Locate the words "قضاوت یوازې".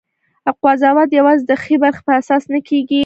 0.63-1.43